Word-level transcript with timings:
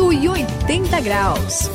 180 0.00 1.00
graus. 1.02 1.70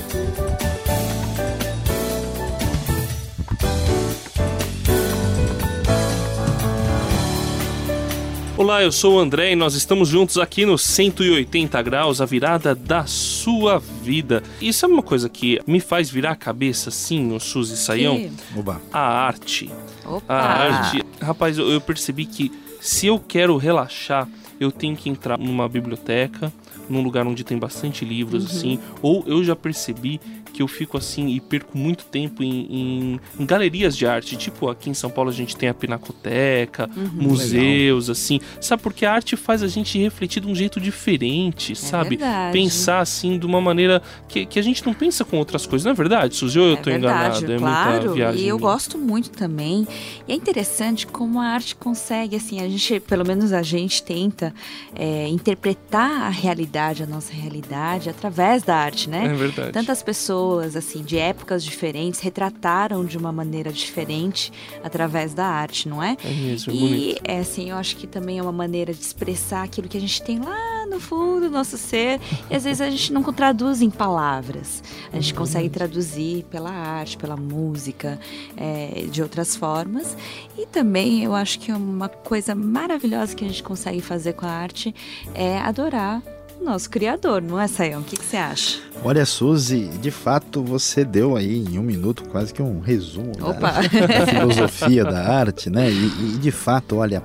Olá, 8.58 8.82
eu 8.82 8.92
sou 8.92 9.18
o 9.18 9.20
André 9.20 9.52
e 9.52 9.56
nós 9.56 9.76
estamos 9.76 10.10
juntos 10.10 10.40
aqui 10.40 10.66
no 10.66 10.76
180 10.76 11.80
graus, 11.84 12.20
a 12.20 12.26
virada 12.26 12.74
da 12.74 13.06
sua 13.06 13.78
vida. 13.78 14.42
E 14.60 14.74
sabe 14.74 14.94
uma 14.94 15.04
coisa 15.04 15.30
que 15.30 15.62
me 15.68 15.80
faz 15.80 16.10
virar 16.10 16.32
a 16.32 16.36
cabeça, 16.36 16.90
sim, 16.90 17.32
o 17.32 17.40
Suzy 17.40 17.78
Saião? 17.78 18.32
Oba. 18.58 18.82
A 18.92 19.02
arte. 19.02 19.72
Opa! 20.04 20.34
A 20.34 20.64
arte. 20.64 21.04
Rapaz, 21.22 21.60
eu 21.60 21.80
percebi 21.80 22.26
que 22.26 22.52
se 22.82 23.06
eu 23.06 23.20
quero 23.20 23.56
relaxar, 23.56 24.28
eu 24.60 24.72
tenho 24.72 24.96
que 24.96 25.12
entrar 25.12 25.38
numa 25.38 25.70
biblioteca, 25.70 26.52
num 26.90 27.02
lugar 27.02 27.26
onde 27.28 27.44
tem 27.44 27.58
bastante 27.58 28.06
livros, 28.06 28.46
assim. 28.46 28.80
Ou 29.02 29.24
eu 29.28 29.44
já 29.44 29.56
percebi 29.56 30.20
que 30.56 30.62
eu 30.62 30.68
fico 30.70 30.98
assim 30.98 31.28
e 31.28 31.42
perco 31.42 31.78
muito 31.78 32.06
tempo 32.06 32.42
em, 32.42 32.66
em- 32.70 33.20
em 33.40 33.46
galerias 33.46 33.98
de 33.98 34.08
arte. 34.08 34.38
Tipo, 34.38 34.70
aqui 34.70 34.90
em 34.90 34.94
São 34.94 35.10
Paulo 35.10 35.30
a 35.30 35.34
gente 35.34 35.56
tem 35.58 35.68
a 35.68 35.74
Pinacoteca, 35.74 36.90
museus, 37.12 38.10
assim. 38.10 38.40
Sabe, 38.62 38.82
porque 38.82 39.06
a 39.06 39.12
arte 39.14 39.36
faz 39.36 39.62
a 39.62 39.68
gente 39.68 39.98
refletir 40.00 40.42
de 40.42 40.48
um 40.48 40.56
jeito 40.56 40.80
diferente, 40.80 41.76
sabe? 41.76 42.16
verdade. 42.18 42.54
Pensar 42.54 43.00
assim 43.00 43.38
de 43.38 43.46
uma 43.46 43.60
maneira 43.60 44.02
que, 44.30 44.46
que 44.46 44.58
a 44.58 44.62
gente 44.62 44.86
não 44.86 44.94
pensa 44.94 45.26
com 45.26 45.38
outras 45.38 45.66
coisas, 45.66 45.84
não 45.86 45.92
é 45.92 45.96
verdade, 45.96 46.36
Suzy? 46.36 46.58
Ou 46.60 46.68
eu 46.68 46.74
É 46.74 46.78
tô 46.78 46.90
verdade, 46.90 47.44
enganado? 47.44 47.54
É 47.54 47.58
claro. 47.58 48.14
viagem. 48.14 48.42
e 48.42 48.48
eu 48.48 48.56
minha. 48.58 48.70
gosto 48.70 48.98
muito 48.98 49.30
também. 49.32 49.86
E 50.28 50.32
é 50.32 50.36
interessante 50.36 51.06
como 51.06 51.40
a 51.42 51.46
arte 51.48 51.76
consegue, 51.76 52.36
assim, 52.38 52.62
a 52.62 52.70
gente, 52.70 53.00
pelo 53.02 53.26
menos 53.28 53.52
a 53.52 53.62
gente 53.62 54.02
tenta 54.04 54.54
é, 54.96 55.28
interpretar 55.28 56.24
a 56.24 56.30
realidade, 56.30 57.04
a 57.04 57.06
nossa 57.06 57.34
realidade, 57.34 58.10
através 58.10 58.64
da 58.64 58.76
arte, 58.76 59.10
né? 59.10 59.26
É 59.26 59.34
verdade. 59.34 59.72
Tantas 59.72 60.02
pessoas, 60.02 60.45
assim, 60.76 61.04
de 61.04 61.18
épocas 61.18 61.64
diferentes, 61.64 62.20
retrataram 62.20 63.06
de 63.06 63.18
uma 63.18 63.32
maneira 63.32 63.72
diferente 63.72 64.52
através 64.84 65.34
da 65.34 65.46
arte, 65.46 65.88
não 65.88 66.02
é? 66.02 66.18
É 66.24 66.30
mesmo, 66.30 66.74
é 66.74 66.76
bonito. 66.76 66.96
E, 66.96 67.18
é, 67.24 67.40
assim, 67.40 67.70
eu 67.70 67.78
acho 67.78 67.96
que 67.96 68.08
também 68.08 68.40
é 68.40 68.42
uma 68.42 68.52
maneira 68.52 68.94
de 68.94 69.02
expressar 69.02 69.64
aquilo 69.64 69.88
que 69.88 69.98
a 69.98 70.02
gente 70.02 70.22
tem 70.22 70.40
lá 70.40 70.86
no 70.86 71.00
fundo 71.00 71.42
do 71.42 71.50
nosso 71.50 71.78
ser. 71.78 72.20
E 72.50 72.56
às 72.56 72.64
vezes 72.64 72.82
a 72.82 72.90
gente 72.90 73.12
não 73.12 73.24
traduz 73.24 73.82
em 73.82 73.90
palavras. 73.90 74.84
A 75.12 75.16
gente 75.16 75.34
consegue 75.34 75.70
traduzir 75.70 76.44
pela 76.46 76.72
arte, 76.72 77.18
pela 77.18 77.36
música, 77.36 78.20
é, 78.56 79.06
de 79.10 79.22
outras 79.22 79.56
formas. 79.56 80.16
E 80.58 80.66
também 80.66 81.24
eu 81.24 81.34
acho 81.34 81.60
que 81.60 81.72
uma 81.72 82.10
coisa 82.10 82.56
maravilhosa 82.56 83.36
que 83.36 83.44
a 83.44 83.48
gente 83.48 83.64
consegue 83.64 84.02
fazer 84.02 84.34
com 84.34 84.46
a 84.46 84.52
arte 84.52 84.94
é 85.34 85.58
adorar 85.58 86.22
nosso 86.64 86.90
Criador, 86.90 87.42
não 87.42 87.60
é, 87.60 87.68
Sayão? 87.68 88.02
O 88.02 88.04
que, 88.04 88.18
que 88.18 88.26
você 88.26 88.38
acha? 88.38 88.80
Olha, 89.04 89.26
Suzy, 89.26 89.88
de 90.02 90.10
fato 90.10 90.64
você 90.64 91.04
deu 91.06 91.36
aí 91.36 91.64
em 91.64 91.78
um 91.78 91.84
minuto 91.84 92.24
quase 92.30 92.54
que 92.54 92.62
um 92.62 92.80
resumo 92.80 93.34
da- 93.36 93.52
da 93.54 93.82
filosofia 94.28 95.04
da 95.04 95.22
arte, 95.38 95.70
né? 95.70 95.92
E, 95.92 96.06
e, 96.36 96.38
de 96.40 96.52
fato, 96.52 96.98
olha, 96.98 97.22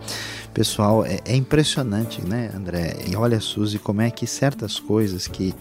pessoal, 0.53 1.05
é, 1.07 1.21
é 1.25 1.37
impressionante, 1.37 2.21
né, 2.27 2.51
André? 2.55 2.97
E 3.09 3.17
olha, 3.17 3.41
Suzy, 3.41 3.79
como 3.79 4.03
é 4.03 4.11
que 4.11 4.27
certas 4.27 4.79
coisas 4.79 5.27
que 5.27 5.55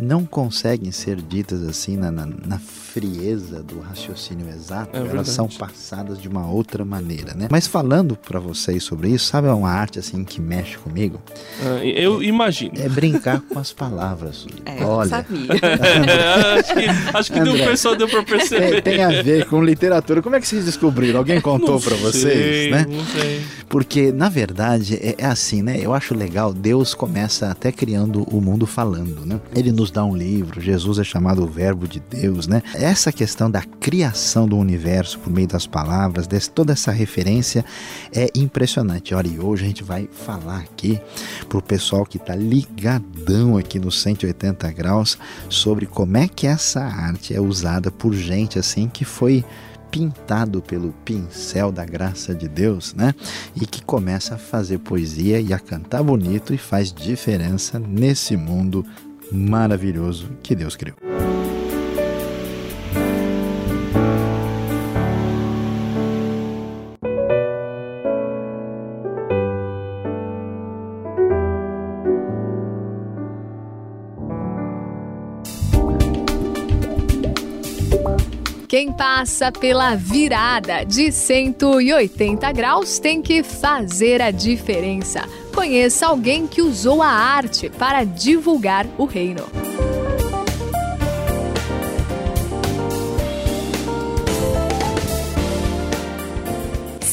não 0.00 0.24
conseguem 0.24 0.90
ser 0.92 1.16
ditas 1.20 1.62
assim 1.62 1.96
na, 1.96 2.10
na, 2.10 2.26
na 2.26 2.58
frieza 2.58 3.62
do 3.62 3.80
raciocínio 3.80 4.48
exato, 4.48 4.90
É 4.96 4.98
elas 4.98 5.08
verdade. 5.08 5.30
são 5.30 5.48
passadas 5.48 6.20
de 6.20 6.28
uma 6.28 6.50
outra 6.50 6.84
maneira, 6.84 7.34
né? 7.34 7.48
Mas 7.50 7.66
falando 7.66 8.16
para 8.16 8.40
vocês 8.40 8.82
sobre 8.82 9.10
isso, 9.10 9.26
sabe 9.26 9.48
uma 9.48 9.70
arte 9.70 9.98
assim 9.98 10.24
que 10.24 10.40
mexe 10.40 10.78
comigo? 10.78 11.20
Ah, 11.62 11.84
eu 11.84 12.22
imagino. 12.22 12.72
É 12.76 12.88
brincar 12.88 13.40
com 13.40 13.58
as 13.58 13.72
palavras. 13.72 14.46
É, 14.68 14.82
eu 14.82 14.88
olha, 14.88 15.08
sabia. 15.08 15.48
acho 16.58 16.74
que, 16.74 17.16
acho 17.16 17.32
que 17.32 17.40
deu, 17.40 17.52
o 17.52 17.54
André. 17.56 17.66
pessoal 17.68 17.96
deu 17.96 18.08
pra 18.08 18.22
tem, 18.22 18.36
perceber. 18.38 18.82
tem 18.82 19.02
a 19.02 19.22
ver 19.22 19.46
com 19.46 19.62
literatura. 19.62 20.20
Como 20.20 20.36
é 20.36 20.40
que 20.40 20.46
vocês 20.48 20.64
descobriram? 20.66 21.18
Alguém 21.18 21.40
contou 21.40 21.80
para 21.80 21.96
sei, 21.96 22.02
vocês, 22.02 22.70
né? 22.70 22.86
Não 22.88 23.04
sei. 23.06 23.42
Porque, 23.68 24.12
na 24.12 24.28
verdade, 24.28 24.96
é, 24.96 25.14
é 25.18 25.24
assim, 25.26 25.62
né? 25.62 25.78
Eu 25.80 25.94
acho 25.94 26.14
legal, 26.14 26.52
Deus 26.52 26.94
começa 26.94 27.50
até 27.50 27.72
criando 27.72 28.22
o 28.24 28.40
mundo 28.40 28.66
falando, 28.66 29.24
né? 29.24 29.40
Ele 29.54 29.72
nos 29.78 29.92
dá 29.92 30.04
um 30.04 30.16
livro, 30.16 30.60
Jesus 30.60 30.98
é 30.98 31.04
chamado 31.04 31.44
o 31.44 31.46
verbo 31.46 31.86
de 31.86 32.00
Deus, 32.00 32.48
né? 32.48 32.62
Essa 32.74 33.12
questão 33.12 33.48
da 33.48 33.62
criação 33.62 34.48
do 34.48 34.56
universo 34.56 35.20
por 35.20 35.32
meio 35.32 35.46
das 35.46 35.68
palavras, 35.68 36.26
desse, 36.26 36.50
toda 36.50 36.72
essa 36.72 36.90
referência 36.90 37.64
é 38.12 38.28
impressionante. 38.34 39.14
Olha, 39.14 39.28
e 39.28 39.38
hoje 39.38 39.64
a 39.64 39.68
gente 39.68 39.84
vai 39.84 40.08
falar 40.10 40.58
aqui 40.58 41.00
pro 41.48 41.62
pessoal 41.62 42.04
que 42.04 42.18
tá 42.18 42.34
ligadão 42.34 43.56
aqui 43.56 43.78
no 43.78 43.92
180 43.92 44.68
graus 44.72 45.16
sobre 45.48 45.86
como 45.86 46.16
é 46.16 46.26
que 46.26 46.48
essa 46.48 46.80
arte 46.80 47.32
é 47.32 47.40
usada 47.40 47.90
por 47.90 48.12
gente 48.12 48.58
assim 48.58 48.88
que 48.88 49.04
foi 49.04 49.44
pintado 49.92 50.60
pelo 50.60 50.92
pincel 51.04 51.72
da 51.72 51.84
graça 51.84 52.34
de 52.34 52.48
Deus, 52.48 52.94
né? 52.94 53.14
E 53.54 53.64
que 53.64 53.82
começa 53.82 54.34
a 54.34 54.38
fazer 54.38 54.78
poesia 54.78 55.40
e 55.40 55.52
a 55.52 55.58
cantar 55.58 56.02
bonito 56.02 56.52
e 56.52 56.58
faz 56.58 56.92
diferença 56.92 57.78
nesse 57.78 58.36
mundo 58.36 58.84
maravilhoso 59.32 60.30
que 60.42 60.54
Deus 60.54 60.76
criou. 60.76 60.96
Quem 78.68 78.92
passa 78.92 79.50
pela 79.50 79.94
virada 79.94 80.84
de 80.84 81.10
180 81.10 82.52
graus 82.52 82.98
tem 82.98 83.22
que 83.22 83.42
fazer 83.42 84.20
a 84.20 84.30
diferença. 84.30 85.26
Conheça 85.58 86.06
alguém 86.06 86.46
que 86.46 86.62
usou 86.62 87.02
a 87.02 87.08
arte 87.08 87.68
para 87.68 88.04
divulgar 88.04 88.86
o 88.96 89.04
reino. 89.04 89.44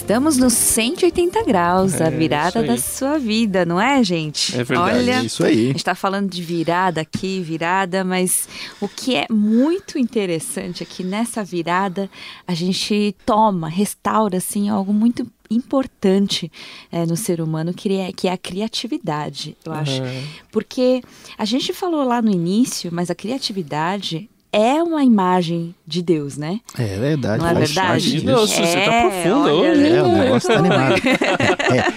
Estamos 0.06 0.38
nos 0.38 0.54
180 0.54 1.44
graus, 1.46 2.00
É, 2.00 2.06
a 2.06 2.10
virada 2.12 2.62
da 2.62 2.78
sua 2.78 3.18
vida, 3.18 3.66
não 3.66 3.82
é, 3.82 4.04
gente? 4.04 4.56
É 4.56 4.64
verdade, 4.64 5.00
Olha, 5.00 5.24
isso 5.24 5.44
aí. 5.44 5.64
a 5.64 5.68
gente 5.70 5.78
está 5.78 5.96
falando 5.96 6.30
de 6.30 6.44
virada 6.44 7.02
aqui, 7.02 7.42
virada, 7.42 8.04
mas 8.04 8.48
o 8.80 8.88
que 8.88 9.16
é 9.16 9.26
muito 9.32 9.98
interessante 9.98 10.84
é 10.84 10.86
que 10.86 11.04
nessa 11.04 11.44
virada 11.44 12.08
a 12.48 12.54
gente 12.54 13.16
toma, 13.26 13.68
restaura 13.68 14.38
assim 14.38 14.70
algo 14.70 14.94
muito 14.94 15.26
importante 15.50 16.52
é, 16.92 17.04
no 17.08 17.18
ser 17.18 17.42
humano 17.42 17.74
que 17.74 17.92
é, 17.98 18.12
que 18.12 18.28
é 18.28 18.32
a 18.32 18.38
criatividade, 18.38 19.58
eu 19.66 19.74
acho. 19.74 20.04
É. 20.04 20.24
Porque 20.52 21.02
a 21.36 21.46
gente 21.46 21.74
falou 21.74 22.04
lá 22.04 22.22
no 22.22 22.30
início, 22.30 22.92
mas 22.94 23.10
a 23.10 23.16
criatividade 23.16 24.30
é 24.56 24.82
uma 24.82 25.04
imagem 25.04 25.76
de 25.86 26.02
Deus, 26.02 26.38
né? 26.38 26.60
É 26.78 26.98
verdade. 27.00 27.44
Não 27.44 27.50
é 27.50 27.54
verdade? 27.54 28.12
disso. 28.12 28.26
Nossa, 28.26 28.54
você 28.66 28.82
tá 28.86 29.02
profunda 29.02 29.54
olha, 29.54 29.72
hoje, 29.72 29.88
É, 29.88 30.02
o 30.02 30.06
eu 30.06 30.08
negócio 30.08 30.48
tá 30.50 30.54
tô- 30.54 30.60
animado. 30.60 30.96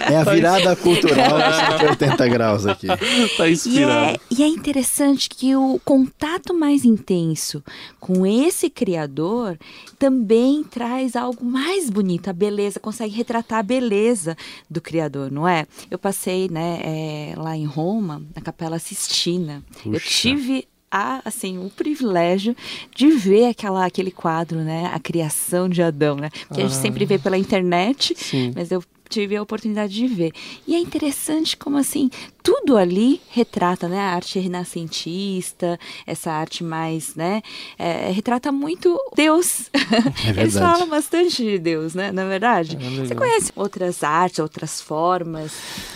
É, 0.09 0.13
é 0.13 0.17
a 0.17 0.23
virada 0.25 0.75
cultural 0.75 1.37
de 1.39 1.77
180 1.79 2.27
graus 2.27 2.65
aqui. 2.65 2.87
Tá 3.37 3.47
E 3.47 3.53
inspirado. 3.53 4.15
é, 4.15 4.17
e 4.31 4.43
é 4.43 4.47
interessante 4.47 5.29
que 5.29 5.55
o 5.55 5.79
contato 5.85 6.53
mais 6.53 6.83
intenso 6.85 7.63
com 7.99 8.25
esse 8.25 8.69
criador 8.69 9.57
também 9.97 10.63
traz 10.63 11.15
algo 11.15 11.43
mais 11.45 11.89
bonito, 11.89 12.29
a 12.29 12.33
beleza, 12.33 12.79
consegue 12.79 13.15
retratar 13.15 13.59
a 13.59 13.63
beleza 13.63 14.35
do 14.69 14.81
criador, 14.81 15.31
não 15.31 15.47
é? 15.47 15.65
Eu 15.89 15.97
passei 15.97 16.49
né, 16.49 16.79
é, 16.83 17.33
lá 17.37 17.55
em 17.55 17.65
Roma, 17.65 18.21
na 18.35 18.41
Capela 18.41 18.79
Sistina. 18.79 19.63
Eu 19.85 19.93
Puxa. 19.93 20.07
tive 20.09 20.67
a, 20.91 21.21
assim, 21.25 21.57
o 21.63 21.69
privilégio 21.69 22.55
de 22.95 23.09
ver 23.11 23.45
aquela, 23.49 23.85
aquele 23.85 24.11
quadro, 24.11 24.59
né? 24.59 24.89
A 24.93 24.99
criação 24.99 25.67
de 25.69 25.81
Adão, 25.81 26.15
né? 26.15 26.29
Porque 26.47 26.61
a 26.61 26.67
gente 26.67 26.77
Ah. 26.77 26.81
sempre 26.81 27.05
vê 27.05 27.17
pela 27.19 27.37
internet, 27.37 28.13
Sim. 28.17 28.51
mas 28.55 28.71
eu 28.71 28.83
tive 29.09 29.35
a 29.35 29.41
oportunidade 29.41 29.91
de 29.91 30.05
ver. 30.05 30.31
E 30.67 30.75
é 30.75 30.79
interessante 30.79 31.57
como 31.57 31.77
assim, 31.77 32.11
tudo 32.43 32.77
ali 32.77 33.19
retrata, 33.31 33.87
né, 33.87 33.99
a 33.99 34.13
arte 34.13 34.37
renascentista, 34.37 35.79
essa 36.05 36.31
arte 36.31 36.63
mais, 36.63 37.15
né, 37.15 37.41
é, 37.77 38.11
retrata 38.11 38.51
muito 38.51 38.95
Deus. 39.15 39.69
É 39.73 40.29
Eles 40.41 40.53
falam 40.53 40.87
bastante 40.87 41.43
de 41.43 41.57
Deus, 41.57 41.95
né, 41.95 42.11
na 42.11 42.25
verdade. 42.25 42.77
É. 42.79 43.05
Você 43.05 43.15
conhece 43.15 43.51
outras 43.55 44.03
artes, 44.03 44.37
outras 44.39 44.79
formas 44.79 45.51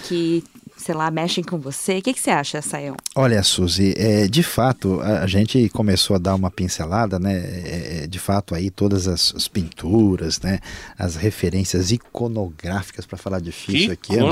que 0.08 0.44
sei 0.84 0.94
lá, 0.94 1.10
mexem 1.10 1.44
com 1.44 1.58
você. 1.58 1.98
O 1.98 2.02
que, 2.02 2.14
que 2.14 2.20
você 2.20 2.30
acha, 2.30 2.62
Sayão? 2.62 2.96
Olha, 3.16 3.42
Suzy, 3.42 3.94
é, 3.98 4.28
de 4.28 4.44
fato, 4.44 5.00
a, 5.02 5.26
gente 5.26 5.70
começou 5.70 6.16
a 6.16 6.20
dar 6.20 6.36
uma 6.36 6.52
pincelada, 6.52 7.18
né? 7.18 7.36
É, 7.36 8.04
é 8.04 8.08
de 8.08 8.20
fato, 8.20 8.54
aí 8.54 8.70
todas 8.70 9.08
as, 9.08 9.34
as, 9.36 9.48
pinturas, 9.48 10.42
né? 10.42 10.60
As 10.98 11.16
referências 11.16 11.92
iconográficas, 11.92 13.06
para 13.06 13.18
falar 13.18 13.40
difícil 13.40 13.96
que 13.98 14.14
aqui. 14.14 14.18
Né? 14.18 14.26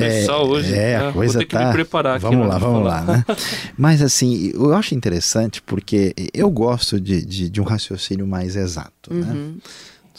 É, 0.00 0.24
é, 0.26 0.32
hoje. 0.32 0.74
É, 0.74 0.96
a 0.96 1.12
coisa 1.12 1.38
Vou 1.40 1.46
ter 1.46 1.56
tá... 1.56 1.66
me 1.66 1.72
preparar 1.72 2.16
aqui. 2.16 2.24
Vamos 2.24 2.46
lá, 2.46 2.58
vamos 2.58 2.84
lá, 2.84 3.02
né? 3.02 3.24
Mas 3.76 4.00
assim, 4.00 4.52
eu 4.54 4.74
acho 4.74 4.94
interessante 4.94 5.60
porque 5.60 6.14
eu 6.32 6.48
gosto 6.50 7.00
de, 7.00 7.24
de, 7.24 7.50
de 7.50 7.60
um 7.60 7.64
raciocínio 7.64 8.26
mais 8.26 8.54
exato, 8.54 9.12
né? 9.12 9.26
uhum. 9.26 9.48
né? 9.48 9.54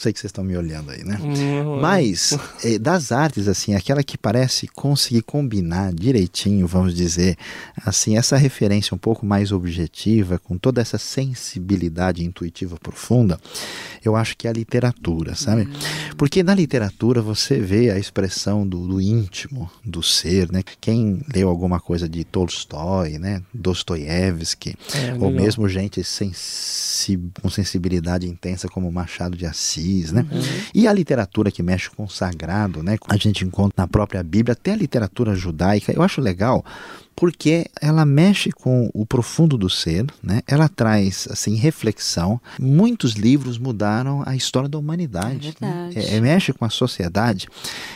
Sei 0.04 0.12
que 0.12 0.20
vocês 0.20 0.28
estão 0.28 0.44
me 0.44 0.56
olhando 0.56 0.90
aí, 0.90 1.02
né? 1.02 1.18
Uhum. 1.20 1.80
Mas 1.80 2.36
é, 2.62 2.78
das 2.78 3.10
artes, 3.10 3.48
assim, 3.48 3.74
aquela 3.74 4.02
que 4.02 4.18
parece 4.18 4.68
conseguir 4.68 5.22
combinar 5.22 5.92
direitinho, 5.92 6.66
vamos 6.66 6.94
dizer, 6.94 7.36
assim, 7.84 8.16
essa 8.16 8.36
referência 8.36 8.94
um 8.94 8.98
pouco 8.98 9.24
mais 9.24 9.50
objetiva, 9.50 10.38
com 10.38 10.58
toda 10.58 10.80
essa 10.80 10.98
sensibilidade 10.98 12.22
intuitiva 12.22 12.76
profunda, 12.76 13.40
eu 14.04 14.14
acho 14.14 14.36
que 14.36 14.46
é 14.46 14.50
a 14.50 14.52
literatura, 14.52 15.34
sabe? 15.34 15.62
Uhum. 15.62 16.14
Porque 16.18 16.42
na 16.42 16.54
literatura 16.54 17.22
você 17.22 17.58
vê 17.58 17.90
a 17.90 17.98
expressão 17.98 18.66
do, 18.66 18.86
do 18.86 19.00
íntimo, 19.00 19.70
do 19.84 20.02
ser, 20.02 20.52
né? 20.52 20.62
Quem 20.80 21.22
leu 21.34 21.48
alguma 21.48 21.80
coisa 21.80 22.06
de 22.08 22.24
Tolstói, 22.24 23.18
né? 23.18 23.42
Dostoiévski, 23.54 24.76
é, 24.94 25.14
ou 25.18 25.30
mesmo 25.30 25.68
gente 25.68 26.04
sensi 26.04 27.18
com 27.40 27.48
sensibilidade 27.48 28.28
intensa 28.28 28.68
como 28.68 28.92
Machado 28.92 29.36
de 29.36 29.46
Assis, 29.46 29.93
né? 30.12 30.26
Uhum. 30.30 30.42
E 30.74 30.88
a 30.88 30.92
literatura 30.92 31.50
que 31.50 31.62
mexe 31.62 31.90
com 31.90 32.04
o 32.04 32.08
sagrado, 32.08 32.82
né? 32.82 32.96
A 33.08 33.16
gente 33.16 33.44
encontra 33.44 33.74
na 33.76 33.86
própria 33.86 34.22
Bíblia, 34.22 34.52
até 34.52 34.72
a 34.72 34.76
literatura 34.76 35.34
judaica. 35.34 35.92
Eu 35.92 36.02
acho 36.02 36.20
legal 36.20 36.64
porque 37.16 37.66
ela 37.80 38.04
mexe 38.04 38.50
com 38.50 38.90
o 38.92 39.06
profundo 39.06 39.56
do 39.56 39.70
ser, 39.70 40.06
né? 40.22 40.42
Ela 40.46 40.68
traz 40.68 41.28
assim 41.30 41.54
reflexão. 41.54 42.40
Muitos 42.58 43.12
livros 43.12 43.58
mudaram 43.58 44.22
a 44.26 44.34
história 44.34 44.68
da 44.68 44.78
humanidade, 44.78 45.54
é 45.60 45.64
né? 45.64 45.90
é, 45.94 46.16
é, 46.16 46.20
mexe 46.20 46.52
com 46.52 46.64
a 46.64 46.70
sociedade. 46.70 47.46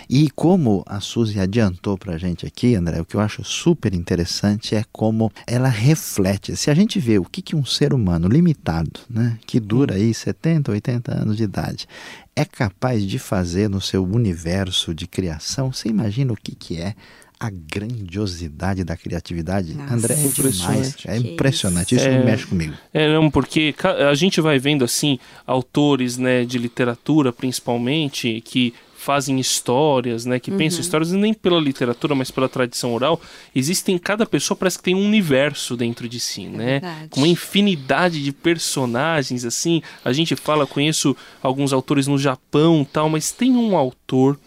E 0.09 0.31
como 0.31 0.85
a 0.87 1.01
Suzy 1.01 1.41
adiantou 1.41 1.99
para 1.99 2.15
a 2.15 2.19
gente 2.19 2.47
aqui, 2.47 2.75
André, 2.75 3.01
o 3.01 3.05
que 3.05 3.17
eu 3.17 3.21
acho 3.21 3.43
super 3.45 3.93
interessante 3.93 4.75
é 4.75 4.85
como 4.93 5.33
ela 5.47 5.69
reflete. 5.69 6.57
Se 6.57 6.71
a 6.71 6.75
gente 6.75 6.99
vê 7.01 7.19
o 7.19 7.25
que, 7.25 7.43
que 7.43 7.57
um 7.57 7.65
ser 7.65 7.93
humano 7.93 8.29
limitado, 8.29 9.01
né, 9.11 9.39
que 9.47 9.59
dura 9.59 9.95
aí 9.95 10.15
70, 10.15 10.71
80 10.71 11.15
anos 11.15 11.37
de 11.37 11.43
idade, 11.43 11.89
é 12.37 12.45
capaz 12.45 13.03
de 13.03 13.19
fazer 13.19 13.69
no 13.69 13.81
seu 13.81 14.05
universo 14.05 14.95
de 14.95 15.07
criação, 15.09 15.73
você 15.73 15.89
imagina 15.89 16.33
o 16.33 16.37
que, 16.37 16.55
que 16.55 16.81
é 16.81 16.95
a 17.41 17.51
grandiosidade 17.51 18.83
da 18.83 18.97
criatividade. 18.97 19.75
Nossa, 19.75 19.95
André, 19.95 20.15
é 20.15 20.29
demais. 20.29 20.97
É 21.07 21.17
impressionante. 21.17 21.95
Isso, 21.95 22.07
é, 22.07 22.25
mexe 22.25 22.47
comigo. 22.47 22.75
É, 22.93 23.13
não, 23.13 23.31
porque 23.31 23.75
a 24.09 24.15
gente 24.15 24.41
vai 24.41 24.59
vendo, 24.59 24.85
assim, 24.85 25.19
autores 25.47 26.19
né, 26.19 26.45
de 26.45 26.59
literatura, 26.59 27.33
principalmente, 27.33 28.41
que 28.41 28.75
fazem 28.97 29.39
histórias, 29.39 30.27
né, 30.27 30.41
que 30.41 30.51
uhum. 30.51 30.57
pensam 30.57 30.81
histórias 30.81 31.13
nem 31.13 31.33
pela 31.33 31.61
literatura, 31.61 32.17
mas 32.17 32.33
pela 32.33 32.49
tradição 32.49 32.93
oral, 32.93 33.21
existem 33.55 33.97
cada 33.97 34.27
pessoa 34.27 34.59
parece 34.59 34.77
que 34.77 34.83
tem 34.83 34.95
um 34.97 35.07
universo 35.07 35.77
dentro 35.77 36.09
de 36.09 36.19
si, 36.19 36.47
é 36.47 36.49
né? 36.49 36.81
Verdade. 36.81 37.09
Com 37.11 37.21
uma 37.21 37.29
infinidade 37.29 38.23
de 38.23 38.33
personagens 38.33 39.45
assim. 39.45 39.81
A 40.05 40.13
gente 40.13 40.35
fala, 40.35 40.67
conheço 40.67 41.17
alguns 41.41 41.73
autores 41.73 42.09
no 42.09 42.19
Japão, 42.19 42.85
tal, 42.93 43.09
mas 43.09 43.31
tem 43.31 43.53
um 43.53 43.77
autor 43.77 44.39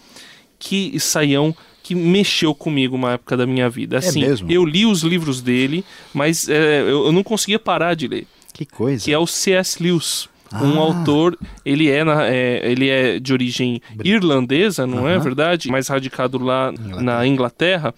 que 0.59 0.99
saiam 0.99 1.55
que 1.91 1.95
mexeu 1.95 2.55
comigo 2.55 2.95
uma 2.95 3.13
época 3.13 3.35
da 3.35 3.45
minha 3.45 3.69
vida. 3.69 3.97
É 3.97 3.99
assim, 3.99 4.23
é 4.23 4.33
eu 4.47 4.63
li 4.63 4.85
os 4.85 5.01
livros 5.03 5.41
dele, 5.41 5.83
mas 6.13 6.47
é, 6.47 6.81
eu, 6.81 7.05
eu, 7.07 7.11
não 7.11 7.21
conseguia 7.21 7.59
parar 7.59 7.95
de 7.95 8.07
ler. 8.07 8.27
Que 8.53 8.65
coisa. 8.65 9.03
Que 9.03 9.11
é 9.11 9.19
o 9.19 9.27
C.S. 9.27 9.83
Lewis. 9.83 10.29
Ah. 10.49 10.63
Um 10.63 10.79
autor, 10.79 11.37
ele 11.65 11.89
é, 11.89 12.03
na, 12.03 12.25
é, 12.27 12.71
ele 12.71 12.87
é 12.89 13.19
de 13.19 13.33
origem 13.33 13.81
irlandesa, 14.03 14.87
não 14.87 15.07
é 15.07 15.17
verdade? 15.19 15.69
Mais 15.69 15.87
radicado 15.87 16.37
lá 16.37 16.71
Inglaterra. 16.73 17.01
na 17.01 17.27
Inglaterra. 17.27 17.95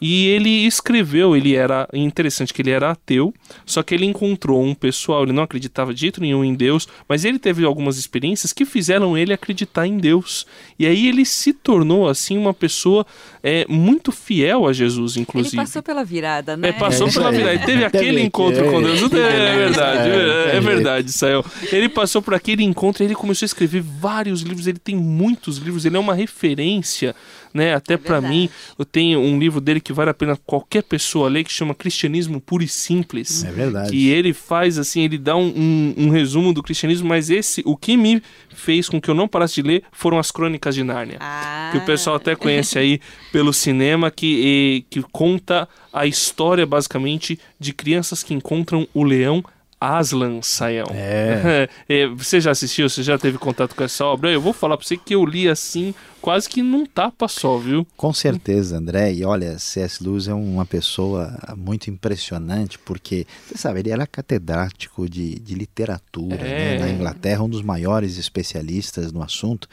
E 0.00 0.26
ele 0.28 0.66
escreveu, 0.66 1.34
ele 1.34 1.54
era 1.54 1.88
interessante 1.92 2.52
que 2.52 2.60
ele 2.60 2.70
era 2.70 2.90
ateu, 2.90 3.32
só 3.64 3.82
que 3.82 3.94
ele 3.94 4.04
encontrou 4.04 4.62
um 4.62 4.74
pessoal, 4.74 5.22
ele 5.22 5.32
não 5.32 5.42
acreditava 5.42 5.94
de 5.94 6.00
jeito 6.00 6.20
nenhum 6.20 6.44
em 6.44 6.54
Deus, 6.54 6.86
mas 7.08 7.24
ele 7.24 7.38
teve 7.38 7.64
algumas 7.64 7.96
experiências 7.96 8.52
que 8.52 8.66
fizeram 8.66 9.16
ele 9.16 9.32
acreditar 9.32 9.86
em 9.86 9.96
Deus. 9.96 10.46
E 10.78 10.86
aí 10.86 11.08
ele 11.08 11.24
se 11.24 11.52
tornou 11.52 12.08
assim 12.08 12.36
uma 12.36 12.52
pessoa 12.52 13.06
é, 13.42 13.64
muito 13.68 14.12
fiel 14.12 14.66
a 14.66 14.72
Jesus, 14.72 15.16
inclusive. 15.16 15.56
Ele 15.56 15.64
passou 15.64 15.82
pela 15.82 16.04
virada, 16.04 16.56
né? 16.56 16.68
É, 16.68 16.72
passou 16.72 17.08
é, 17.08 17.12
pela 17.12 17.32
virada. 17.32 17.54
Ele 17.54 17.64
teve 17.64 17.84
aquele 17.86 18.20
encontro 18.20 18.70
com 18.70 18.82
Deus. 18.82 19.00
É, 19.12 19.16
é 19.16 19.56
verdade, 19.56 20.10
é, 20.10 20.56
é 20.56 20.60
verdade, 20.60 21.12
Sael. 21.12 21.44
Ele 21.72 21.88
passou 21.88 22.20
por 22.20 22.34
aquele 22.34 22.62
encontro 22.62 23.02
e 23.02 23.06
ele 23.06 23.14
começou 23.14 23.46
a 23.46 23.48
escrever 23.48 23.80
vários 23.80 24.42
livros. 24.42 24.66
Ele 24.66 24.78
tem 24.78 24.94
muitos 24.94 25.56
livros, 25.56 25.86
ele 25.86 25.96
é 25.96 26.00
uma 26.00 26.14
referência 26.14 27.14
né? 27.52 27.74
Até 27.74 27.94
é 27.94 27.96
para 27.96 28.20
mim, 28.20 28.48
eu 28.78 28.84
tenho 28.84 29.20
um 29.20 29.38
livro 29.38 29.60
dele 29.60 29.80
que 29.80 29.92
vale 29.92 30.10
a 30.10 30.14
pena 30.14 30.36
qualquer 30.46 30.82
pessoa 30.82 31.28
ler, 31.28 31.44
que 31.44 31.52
chama 31.52 31.74
Cristianismo 31.74 32.40
Puro 32.40 32.62
e 32.62 32.68
Simples. 32.68 33.44
É 33.44 33.50
verdade. 33.50 33.90
Que 33.90 34.08
ele 34.08 34.32
faz 34.32 34.78
assim, 34.78 35.02
ele 35.02 35.18
dá 35.18 35.36
um, 35.36 35.52
um, 35.56 35.94
um 35.96 36.10
resumo 36.10 36.52
do 36.52 36.62
cristianismo, 36.62 37.08
mas 37.08 37.30
esse, 37.30 37.62
o 37.64 37.76
que 37.76 37.96
me 37.96 38.22
fez 38.54 38.88
com 38.88 39.00
que 39.00 39.08
eu 39.08 39.14
não 39.14 39.28
parasse 39.28 39.56
de 39.56 39.62
ler 39.62 39.82
foram 39.92 40.18
as 40.18 40.30
Crônicas 40.30 40.74
de 40.74 40.82
Nárnia. 40.82 41.18
Ah. 41.20 41.70
Que 41.72 41.78
o 41.78 41.84
pessoal 41.84 42.16
até 42.16 42.34
conhece 42.34 42.78
aí 42.78 43.00
pelo 43.32 43.52
cinema, 43.52 44.10
que, 44.10 44.26
e, 44.26 44.84
que 44.90 45.02
conta 45.12 45.68
a 45.92 46.06
história 46.06 46.66
basicamente 46.66 47.38
de 47.58 47.72
crianças 47.72 48.22
que 48.22 48.34
encontram 48.34 48.86
o 48.92 49.02
leão 49.02 49.42
Aslan 49.80 50.40
Sayão. 50.42 50.86
É. 50.90 51.68
é. 51.88 52.06
Você 52.08 52.40
já 52.40 52.50
assistiu? 52.50 52.88
Você 52.88 53.02
já 53.02 53.18
teve 53.18 53.38
contato 53.38 53.74
com 53.74 53.84
essa 53.84 54.04
obra? 54.04 54.30
Eu 54.30 54.40
vou 54.40 54.52
falar 54.52 54.76
para 54.76 54.86
você 54.86 54.96
que 54.96 55.14
eu 55.14 55.24
li 55.24 55.48
assim, 55.48 55.94
quase 56.26 56.48
que 56.48 56.60
num 56.60 56.84
tapa 56.84 57.28
só, 57.28 57.56
viu? 57.56 57.86
Com 57.96 58.12
certeza, 58.12 58.78
André. 58.78 59.14
E 59.14 59.24
olha, 59.24 59.60
C.S. 59.60 60.02
Lewis 60.02 60.26
é 60.26 60.34
uma 60.34 60.66
pessoa 60.66 61.38
muito 61.56 61.88
impressionante, 61.88 62.80
porque, 62.80 63.24
você 63.46 63.56
sabe, 63.56 63.78
ele 63.78 63.90
era 63.90 64.08
catedrático 64.08 65.08
de, 65.08 65.38
de 65.38 65.54
literatura 65.54 66.34
é. 66.44 66.78
né, 66.78 66.78
na 66.80 66.88
Inglaterra, 66.88 67.44
um 67.44 67.48
dos 67.48 67.62
maiores 67.62 68.18
especialistas 68.18 69.12
no 69.12 69.22
assunto. 69.22 69.68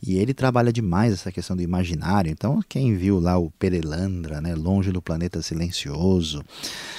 E 0.00 0.16
ele 0.16 0.32
trabalha 0.32 0.72
demais 0.72 1.12
essa 1.12 1.32
questão 1.32 1.56
do 1.56 1.62
imaginário. 1.62 2.30
Então, 2.30 2.62
quem 2.68 2.94
viu 2.94 3.18
lá 3.18 3.36
o 3.36 3.50
Perelandra, 3.58 4.40
né, 4.40 4.54
Longe 4.54 4.92
do 4.92 5.02
Planeta 5.02 5.42
Silencioso, 5.42 6.44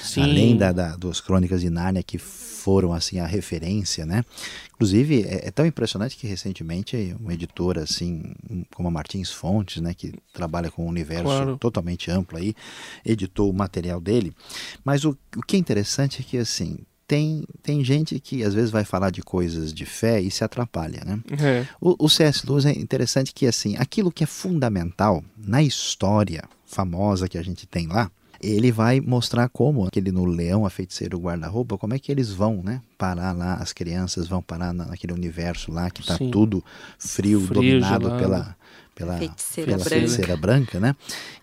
Sim. 0.02 0.20
além 0.20 0.54
da, 0.54 0.70
da, 0.70 0.96
das 0.96 1.18
Crônicas 1.18 1.62
de 1.62 1.70
Nárnia, 1.70 2.02
que 2.02 2.18
foram 2.68 2.92
assim 2.92 3.18
a 3.18 3.26
referência, 3.26 4.04
né? 4.04 4.22
Inclusive 4.74 5.22
é, 5.22 5.48
é, 5.48 5.50
tão 5.50 5.64
impressionante 5.64 6.16
que 6.16 6.26
recentemente 6.26 7.16
uma 7.18 7.32
editora 7.32 7.82
assim 7.82 8.34
como 8.74 8.88
a 8.88 8.90
Martins 8.98 9.30
Fontes, 9.30 9.80
né, 9.80 9.94
que 9.94 10.12
trabalha 10.32 10.70
com 10.70 10.84
um 10.84 10.88
universo 10.88 11.24
claro. 11.24 11.56
totalmente 11.56 12.10
amplo 12.10 12.36
aí, 12.36 12.52
editou 13.04 13.48
o 13.48 13.54
material 13.54 14.00
dele. 14.00 14.32
Mas 14.84 15.04
o, 15.04 15.16
o 15.36 15.42
que 15.42 15.54
é 15.54 15.58
interessante 15.58 16.20
é 16.20 16.24
que 16.24 16.36
assim 16.36 16.78
tem, 17.06 17.44
tem 17.62 17.82
gente 17.84 18.18
que 18.18 18.42
às 18.42 18.52
vezes 18.52 18.70
vai 18.70 18.84
falar 18.84 19.10
de 19.10 19.22
coisas 19.22 19.72
de 19.72 19.86
fé 19.86 20.20
e 20.20 20.30
se 20.30 20.42
atrapalha, 20.44 21.02
né? 21.06 21.20
É. 21.40 21.66
O, 21.80 22.04
o 22.04 22.08
C.S. 22.08 22.44
Lewis 22.46 22.66
é 22.66 22.72
interessante 22.72 23.32
que 23.32 23.46
assim 23.46 23.76
aquilo 23.76 24.12
que 24.12 24.24
é 24.24 24.26
fundamental 24.26 25.24
na 25.36 25.62
história 25.62 26.44
famosa 26.66 27.28
que 27.28 27.38
a 27.38 27.42
gente 27.42 27.66
tem 27.66 27.86
lá 27.86 28.10
ele 28.40 28.70
vai 28.70 29.00
mostrar 29.00 29.48
como 29.48 29.86
aquele 29.86 30.12
no 30.12 30.24
Leão, 30.24 30.64
a 30.64 30.70
feiticeira 30.70 31.16
o 31.16 31.20
guarda-roupa, 31.20 31.76
como 31.76 31.94
é 31.94 31.98
que 31.98 32.10
eles 32.10 32.30
vão, 32.30 32.62
né? 32.62 32.80
Parar 32.96 33.32
lá, 33.32 33.54
as 33.54 33.72
crianças 33.72 34.28
vão 34.28 34.40
parar 34.40 34.72
naquele 34.72 35.12
universo 35.12 35.72
lá 35.72 35.90
que 35.90 36.00
está 36.00 36.16
tudo 36.16 36.64
frio, 36.98 37.40
frio 37.40 37.54
dominado 37.54 38.04
gelado. 38.04 38.22
pela 38.22 38.56
pela 38.98 39.16
feiticeira, 39.16 39.70
pela 39.70 39.84
branca. 39.84 39.90
feiticeira 39.90 40.36
branca, 40.36 40.80
né? 40.80 40.96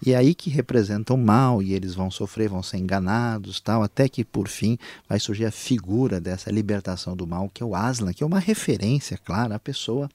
E 0.06 0.14
aí 0.14 0.36
que 0.36 0.50
representa 0.50 1.14
o 1.14 1.18
mal 1.18 1.64
e 1.64 1.74
eles 1.74 1.96
vão 1.96 2.12
sofrer, 2.12 2.50
vão 2.50 2.62
ser 2.62 2.78
enganados, 2.78 3.62
tal, 3.62 3.82
até 3.82 4.10
que 4.10 4.26
por 4.26 4.50
fim 4.50 4.78
vai 5.08 5.20
surgir 5.20 5.46
a 5.46 5.52
figura 5.52 6.20
dessa 6.20 6.52
libertação 6.52 7.16
do 7.16 7.26
mal, 7.26 7.50
que 7.54 7.64
é 7.64 7.66
o 7.66 7.74
Aslan, 7.74 8.12
que 8.12 8.24
é 8.24 8.26
uma 8.26 8.40
referência, 8.40 9.18
claro, 9.18 9.54
à 9.54 9.60
pessoa 9.60 10.10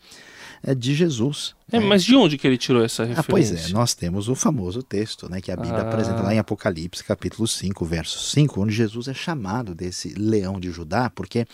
é 0.62 0.75
de 0.75 0.94
Jesus. 0.94 1.54
É, 1.73 1.78
né? 1.78 1.87
mas 1.87 2.04
de 2.04 2.14
onde 2.14 2.37
que 2.37 2.47
ele 2.47 2.59
tirou 2.59 2.85
essa 2.85 3.04
referência? 3.04 3.20
Ah, 3.20 3.30
pois 3.30 3.70
é, 3.70 3.73
nós 3.73 3.94
temos 3.94 4.28
o 4.28 4.35
famoso 4.35 4.82
texto, 4.82 5.30
né, 5.30 5.40
que 5.40 5.50
a 5.50 5.56
Bíblia 5.56 5.82
ah. 5.82 5.88
apresenta 5.88 6.20
lá 6.20 6.35
em 6.35 6.38
Apocalipse, 6.38 7.02
capítulo 7.02 7.47
5, 7.47 7.85
verso 7.87 8.18
5, 8.18 8.61
onde 8.61 8.75
Jesus 8.75 9.09
é 9.09 9.14
chamado 9.14 9.75
desse 9.75 10.12
leão 10.14 10.61
de 10.61 10.70
Judá, 10.70 11.09
porque 11.09 11.47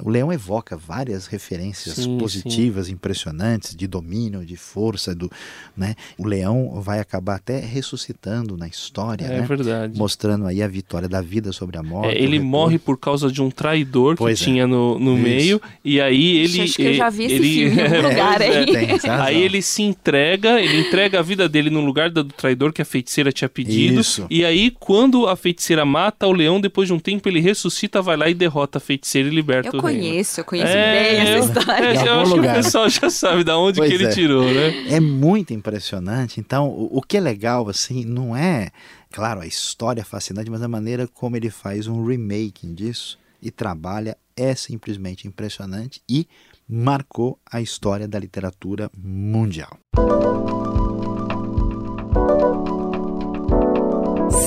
o 0.00 0.10
leão 0.10 0.32
evoca 0.32 0.76
várias 0.76 1.26
referências 1.26 1.96
sim, 1.96 2.18
positivas, 2.18 2.86
sim. 2.86 2.92
impressionantes, 2.92 3.74
de 3.74 3.86
domínio, 3.88 4.44
de 4.44 4.56
força, 4.56 4.84
força 4.84 5.14
do, 5.28 5.30
né? 5.76 5.94
O 6.18 6.26
leão 6.26 6.80
vai 6.80 6.98
acabar 7.00 7.36
até 7.36 7.58
ressuscitando 7.58 8.56
na 8.56 8.66
história, 8.66 9.24
É 9.24 9.40
né? 9.40 9.46
verdade. 9.46 9.98
Mostrando 9.98 10.46
aí 10.46 10.62
a 10.62 10.68
vitória 10.68 11.08
da 11.08 11.20
vida 11.20 11.52
sobre 11.52 11.76
a 11.78 11.82
morte. 11.82 12.16
É, 12.16 12.22
ele 12.22 12.38
morre 12.38 12.78
por 12.78 12.98
causa 12.98 13.30
de 13.30 13.42
um 13.42 13.50
traidor 13.50 14.16
Pois 14.16 14.38
que 14.38 14.44
é. 14.44 14.46
tinha 14.52 14.66
no, 14.66 14.98
no 14.98 15.14
Isso. 15.14 15.22
meio, 15.22 15.62
e 15.84 16.00
aí 16.00 16.36
ele. 16.38 16.60
Acho 16.62 16.76
que 16.76 16.82
eu 16.82 16.94
já 16.94 17.10
vi 17.10 17.24
esse 17.24 17.34
ele, 17.34 17.48
filme 17.48 17.76
em 17.80 17.84
algum 17.84 18.02
lugar 18.08 18.40
é. 18.40 18.46
aí. 18.58 18.66
Tem. 18.66 19.10
Aí 19.10 19.42
ele 19.42 19.62
se 19.62 19.82
entrega, 19.82 20.60
ele 20.60 20.80
entrega 20.80 21.18
a 21.18 21.22
vida 21.22 21.48
dele 21.48 21.70
no 21.70 21.80
lugar 21.80 22.10
do 22.10 22.24
traidor 22.24 22.72
que 22.72 22.82
a 22.82 22.84
feiticeira 22.84 23.32
tinha 23.32 23.48
pedido. 23.48 24.00
Isso. 24.00 24.26
E 24.30 24.44
aí, 24.44 24.70
quando 24.78 25.26
a 25.26 25.36
feiticeira 25.36 25.84
mata 25.84 26.26
o 26.26 26.32
leão, 26.32 26.60
depois 26.60 26.88
de 26.88 26.94
um 26.94 26.98
tempo 26.98 27.28
ele 27.28 27.40
ressuscita, 27.40 28.00
vai 28.02 28.16
lá 28.16 28.28
e 28.28 28.34
derrota 28.34 28.78
a 28.78 28.80
feiticeira 28.80 29.28
e 29.28 29.30
liberta 29.34 29.70
Eu 29.74 29.80
o 29.80 29.82
reino. 29.84 30.00
conheço, 30.02 30.40
eu 30.40 30.44
conheço 30.44 30.72
É, 30.72 30.92
bem 31.02 31.20
essa 31.20 31.30
eu- 31.32 31.44
história. 31.44 31.84
é, 31.84 32.08
eu 32.08 32.20
acho 32.20 32.30
que 32.32 32.36
lugar. 32.36 32.52
o 32.52 32.62
pessoal 32.62 32.88
já 32.88 33.10
sabe 33.10 33.44
da 33.44 33.58
onde 33.58 33.78
Pois 33.78 33.88
que 33.88 33.94
ele 33.94 34.04
é. 34.06 34.08
tirou, 34.10 34.44
né? 34.44 34.84
É 34.88 35.00
muito 35.04 35.52
impressionante. 35.52 36.40
Então, 36.40 36.68
o, 36.68 36.98
o 36.98 37.02
que 37.02 37.16
é 37.16 37.20
legal, 37.20 37.68
assim, 37.68 38.04
não 38.04 38.36
é, 38.36 38.70
claro, 39.12 39.40
a 39.40 39.46
história 39.46 40.00
é 40.00 40.04
fascinante, 40.04 40.50
mas 40.50 40.62
a 40.62 40.68
maneira 40.68 41.06
como 41.06 41.36
ele 41.36 41.50
faz 41.50 41.86
um 41.86 42.04
remaking 42.04 42.74
disso 42.74 43.18
e 43.40 43.50
trabalha 43.50 44.16
é 44.36 44.54
simplesmente 44.54 45.28
impressionante 45.28 46.02
e 46.08 46.26
marcou 46.68 47.38
a 47.50 47.60
história 47.60 48.08
da 48.08 48.18
literatura 48.18 48.90
mundial. 48.96 49.78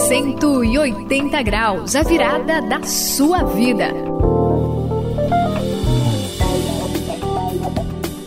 180 0.08 1.42
graus, 1.44 1.96
a 1.96 2.04
virada 2.04 2.62
da 2.62 2.84
sua 2.84 3.44
vida. 3.44 3.94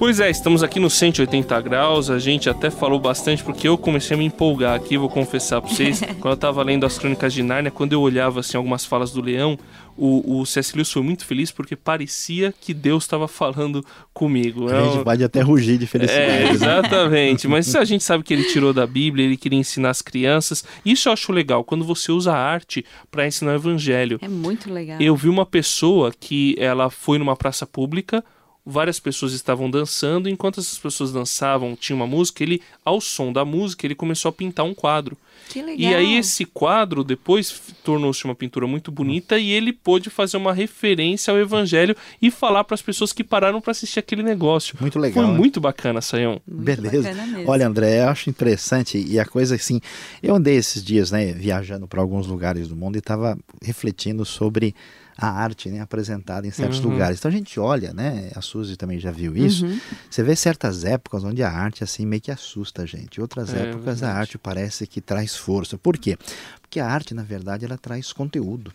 Pois 0.01 0.19
é, 0.19 0.31
estamos 0.31 0.63
aqui 0.63 0.81
no 0.81 0.89
180 0.89 1.61
graus, 1.61 2.09
a 2.09 2.19
gente 2.19 2.49
até 2.49 2.71
falou 2.71 2.99
bastante 2.99 3.45
porque 3.45 3.69
eu 3.69 3.77
comecei 3.77 4.15
a 4.15 4.19
me 4.19 4.25
empolgar 4.25 4.75
aqui, 4.75 4.97
vou 4.97 5.11
confessar 5.11 5.61
pra 5.61 5.71
vocês, 5.71 6.01
quando 6.21 6.33
eu 6.33 6.37
tava 6.39 6.63
lendo 6.63 6.87
as 6.87 6.99
Crônicas 6.99 7.35
de 7.35 7.43
Nárnia, 7.43 7.71
quando 7.71 7.93
eu 7.93 8.01
olhava 8.01 8.41
assim 8.41 8.57
algumas 8.57 8.83
falas 8.83 9.13
do 9.13 9.21
leão, 9.21 9.59
o, 9.99 10.41
o 10.41 10.47
C.S. 10.47 10.75
Lewis 10.75 10.91
foi 10.91 11.03
muito 11.03 11.27
feliz 11.27 11.51
porque 11.51 11.77
parecia 11.77 12.55
que 12.59 12.73
Deus 12.73 13.05
estava 13.05 13.29
falando 13.29 13.85
comigo. 14.15 14.71
A 14.71 14.75
É 14.75 14.85
gente 14.91 15.05
pode 15.05 15.23
até 15.23 15.43
rugir 15.43 15.77
de 15.77 15.87
felicidade. 15.87 16.31
É, 16.31 16.45
né? 16.45 16.51
exatamente. 16.51 17.47
Mas 17.47 17.67
isso 17.67 17.77
a 17.77 17.85
gente 17.85 18.03
sabe 18.03 18.25
que 18.25 18.33
ele 18.33 18.45
tirou 18.45 18.73
da 18.73 18.87
Bíblia, 18.87 19.27
ele 19.27 19.37
queria 19.37 19.59
ensinar 19.59 19.91
as 19.91 20.01
crianças. 20.01 20.65
Isso 20.83 21.11
eu 21.11 21.13
acho 21.13 21.31
legal, 21.31 21.63
quando 21.63 21.85
você 21.85 22.11
usa 22.11 22.33
a 22.33 22.39
arte 22.39 22.87
para 23.11 23.27
ensinar 23.27 23.53
o 23.53 23.57
evangelho. 23.57 24.19
É 24.23 24.29
muito 24.29 24.73
legal. 24.73 24.99
Eu 24.99 25.15
vi 25.15 25.29
uma 25.29 25.45
pessoa 25.45 26.11
que 26.19 26.57
ela 26.59 26.89
foi 26.89 27.19
numa 27.19 27.37
praça 27.37 27.67
pública, 27.67 28.25
várias 28.71 29.01
pessoas 29.01 29.33
estavam 29.33 29.71
dançando, 29.71 30.29
enquanto 30.29 30.61
essas 30.61 30.79
pessoas 30.79 31.13
dançavam, 31.13 31.77
tinha 31.77 31.97
uma 31.97 32.07
música, 32.07 32.43
ele, 32.43 32.63
ao 32.85 33.01
som 33.01 33.33
da 33.33 33.45
música, 33.45 33.87
ele 33.87 33.95
começou 33.95 34.29
a 34.29 34.33
pintar 34.33 34.65
um 34.65 34.75
quadro. 34.75 35.17
Que 35.49 35.63
legal. 35.63 35.79
E 35.79 35.95
aí 35.95 36.17
esse 36.17 36.45
quadro 36.45 37.03
depois 37.03 37.51
tornou-se 37.83 38.25
uma 38.25 38.35
pintura 38.35 38.67
muito 38.67 38.91
bonita 38.93 39.39
e 39.39 39.51
ele 39.51 39.73
pôde 39.73 40.11
fazer 40.11 40.37
uma 40.37 40.53
referência 40.53 41.33
ao 41.33 41.39
evangelho 41.39 41.97
e 42.21 42.31
falar 42.31 42.65
para 42.65 42.75
as 42.75 42.83
pessoas 42.83 43.13
que 43.13 43.25
pararam 43.25 43.61
para 43.61 43.71
assistir 43.73 43.99
aquele 43.99 44.23
negócio. 44.23 44.77
Muito 44.81 44.99
legal. 44.99 45.25
Foi 45.25 45.33
né? 45.33 45.39
muito 45.39 45.61
bacana, 45.61 46.01
Sayão. 46.01 46.41
Muito 46.47 46.65
Beleza. 46.65 47.03
bacana 47.09 47.27
mesmo. 47.27 47.51
Olha, 47.51 47.67
André, 47.67 48.01
eu 48.05 48.09
acho 48.09 48.31
interessante 48.31 48.99
e 48.99 49.19
a 49.19 49.25
coisa 49.25 49.55
assim, 49.55 49.81
eu 50.23 50.35
andei 50.35 50.57
esses 50.57 50.83
dias, 50.85 51.11
né, 51.11 51.33
viajando 51.33 51.87
para 51.89 52.01
alguns 52.01 52.27
lugares 52.27 52.69
do 52.69 52.77
mundo 52.77 52.97
e 52.97 52.99
estava 53.01 53.37
refletindo 53.63 54.25
sobre 54.25 54.75
a 55.23 55.29
arte, 55.29 55.69
né, 55.69 55.81
apresentada 55.81 56.47
em 56.47 56.51
certos 56.51 56.79
Uhum. 56.83 56.93
lugares. 56.93 57.19
Então 57.19 57.29
a 57.31 57.35
gente 57.35 57.61
olha, 57.61 57.93
né, 57.93 58.31
a 58.35 58.41
Suzy 58.41 58.75
também 58.75 58.99
já 58.99 59.11
viu 59.11 59.37
isso. 59.37 59.67
Uhum. 59.67 59.79
Você 60.09 60.23
vê 60.23 60.35
certas 60.35 60.83
épocas 60.83 61.23
onde 61.25 61.43
a 61.43 61.51
arte 61.51 61.85
assim 61.85 62.07
meio 62.07 62.23
que 62.23 62.31
assusta 62.31 62.83
a 62.85 62.87
gente. 62.87 63.21
Outras 63.21 63.53
É, 63.53 63.65
épocas 63.65 64.01
verdade. 64.01 64.05
a 64.05 64.15
arte 64.19 64.39
parece 64.39 64.87
que 64.87 64.99
traz 65.03 65.30
força. 65.39 65.79
Por 65.79 65.99
quê? 65.99 66.17
Porque 66.61 66.81
a 66.81 66.87
arte, 66.87 67.15
na 67.15 67.23
verdade, 67.23 67.65
ela 67.65 67.79
traz 67.79 68.13
conteúdo. 68.13 68.73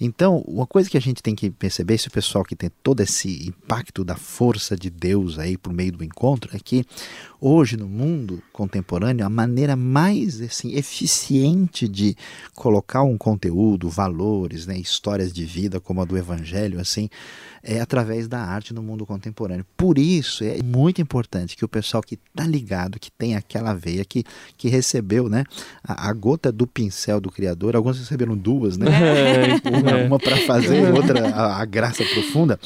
Então, 0.00 0.38
uma 0.46 0.66
coisa 0.66 0.90
que 0.90 0.96
a 0.96 1.00
gente 1.00 1.22
tem 1.22 1.34
que 1.34 1.50
perceber, 1.50 1.94
esse 1.94 2.10
pessoal 2.10 2.44
que 2.44 2.56
tem 2.56 2.70
todo 2.82 3.00
esse 3.00 3.46
impacto 3.46 4.04
da 4.04 4.16
força 4.16 4.76
de 4.76 4.90
Deus 4.90 5.38
aí 5.38 5.56
por 5.56 5.72
meio 5.72 5.92
do 5.92 6.04
encontro, 6.04 6.50
é 6.54 6.58
que 6.58 6.84
hoje 7.40 7.76
no 7.76 7.86
mundo 7.86 8.42
contemporâneo, 8.52 9.24
a 9.24 9.30
maneira 9.30 9.76
mais 9.76 10.40
assim, 10.40 10.74
eficiente 10.74 11.88
de 11.88 12.16
colocar 12.54 13.02
um 13.02 13.16
conteúdo, 13.16 13.88
valores, 13.88 14.66
né, 14.66 14.76
histórias 14.76 15.32
de 15.32 15.44
vida 15.44 15.80
como 15.80 16.02
a 16.02 16.04
do 16.04 16.16
Evangelho, 16.16 16.80
assim, 16.80 17.08
é 17.62 17.80
através 17.80 18.28
da 18.28 18.40
arte 18.40 18.74
no 18.74 18.82
mundo 18.82 19.06
contemporâneo. 19.06 19.64
Por 19.76 19.98
isso 19.98 20.44
é 20.44 20.62
muito 20.62 21.00
importante 21.00 21.56
que 21.56 21.64
o 21.64 21.68
pessoal 21.68 22.02
que 22.02 22.14
está 22.14 22.46
ligado, 22.46 22.98
que 22.98 23.10
tem 23.10 23.34
aquela 23.34 23.72
veia, 23.72 24.04
que, 24.04 24.24
que 24.56 24.68
recebeu 24.68 25.28
né, 25.28 25.44
a, 25.82 26.10
a 26.10 26.12
gota 26.12 26.52
do 26.52 26.66
pincel 26.66 27.20
do 27.20 27.30
Criador, 27.30 27.74
alguns 27.74 27.98
receberam 27.98 28.36
duas, 28.36 28.76
né? 28.76 28.86
uma, 29.46 29.96
uma 30.06 30.18
para 30.18 30.36
fazer, 30.38 30.92
outra 30.92 31.28
a, 31.28 31.62
a 31.62 31.64
graça 31.64 32.04
profunda, 32.04 32.58